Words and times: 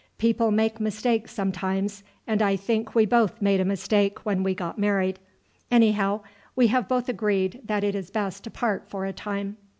People 0.17 0.49
make 0.49 0.79
mistakes 0.79 1.31
sometimes, 1.31 2.01
and 2.25 2.41
I 2.41 2.55
think 2.55 2.95
we 2.95 3.05
both 3.05 3.39
made 3.39 3.59
a 3.59 3.63
mistake 3.65 4.25
when 4.25 4.41
we 4.41 4.55
got 4.55 4.79
married. 4.79 5.19
Anyhow, 5.69 6.21
we 6.55 6.69
have 6.69 6.87
both 6.87 7.07
agreed 7.07 7.61
that 7.65 7.83
it 7.83 7.93
is 7.93 8.09
best 8.09 8.43
to 8.45 8.49
part 8.49 8.89
for 8.89 9.05
a 9.05 9.13
time." 9.13 9.57